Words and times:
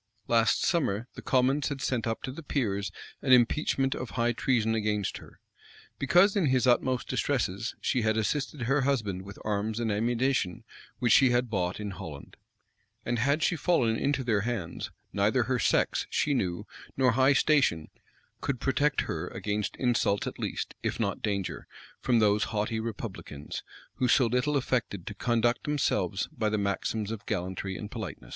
Last 0.27 0.63
summer, 0.65 1.07
the 1.13 1.21
commons 1.21 1.69
had 1.69 1.79
sent 1.79 2.07
up 2.07 2.23
to 2.23 2.31
the 2.31 2.41
peers 2.41 2.91
an 3.21 3.31
impeachment 3.31 3.93
of 3.93 4.09
high 4.09 4.31
treason 4.33 4.73
against 4.73 5.17
her; 5.17 5.39
because, 5.99 6.35
in 6.35 6.47
his 6.47 6.65
utmost 6.65 7.07
distresses, 7.07 7.75
she 7.81 8.01
had 8.01 8.17
assisted 8.17 8.63
her 8.63 8.81
husband 8.81 9.21
with 9.21 9.37
arms 9.45 9.79
and 9.79 9.91
ammunition 9.91 10.63
which 10.97 11.13
she 11.13 11.29
had 11.29 11.51
bought 11.51 11.79
in 11.79 11.91
Holland.[] 11.91 12.35
And 13.05 13.19
had 13.19 13.43
she 13.43 13.55
fallen 13.55 13.95
into 13.95 14.23
their 14.23 14.41
hands, 14.41 14.89
neither 15.13 15.43
her 15.43 15.59
sex, 15.59 16.07
she 16.09 16.33
knew, 16.33 16.65
nor 16.97 17.11
high 17.11 17.33
station, 17.33 17.91
could 18.41 18.59
protect 18.59 19.01
her 19.01 19.27
against 19.27 19.75
insults 19.75 20.25
at 20.25 20.39
least, 20.39 20.73
if 20.81 20.99
not 20.99 21.21
danger, 21.21 21.67
from 21.99 22.17
those 22.17 22.45
haughty 22.45 22.79
republicans, 22.79 23.61
who 23.97 24.07
so 24.07 24.25
little 24.25 24.57
affected 24.57 25.05
to 25.05 25.13
conduct 25.13 25.65
themselves 25.65 26.27
by 26.35 26.49
the 26.49 26.57
maxims 26.57 27.11
of 27.11 27.23
gallantry 27.27 27.77
and 27.77 27.91
politeness. 27.91 28.29